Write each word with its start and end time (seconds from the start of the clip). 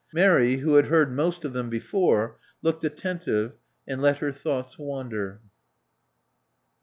Mary, 0.11 0.55
who 0.55 0.77
had 0.77 0.87
heard 0.87 1.11
most 1.11 1.45
of 1.45 1.53
them 1.53 1.69
before, 1.69 2.35
looked 2.63 2.83
attentive 2.83 3.55
and 3.87 4.01
let 4.01 4.17
her 4.17 4.31
thoughts 4.31 4.75
wander. 4.79 5.41